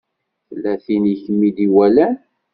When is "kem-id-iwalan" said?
1.23-2.13